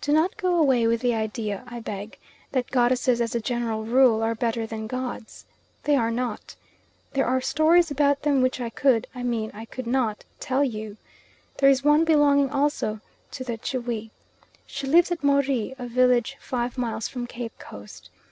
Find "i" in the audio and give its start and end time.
1.68-1.78, 8.60-8.70, 9.14-9.22, 9.54-9.66